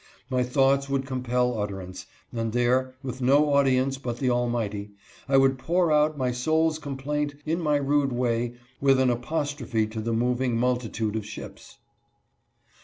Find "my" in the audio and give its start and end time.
0.31-0.41, 6.17-6.31, 7.61-7.75